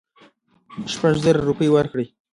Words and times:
شپږزره 0.93 1.39
روپۍ 1.49 1.67
ورکړې. 1.71 2.05